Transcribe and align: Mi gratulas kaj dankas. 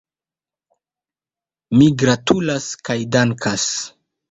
Mi 1.79 1.91
gratulas 2.05 2.73
kaj 2.91 2.99
dankas. 3.19 3.71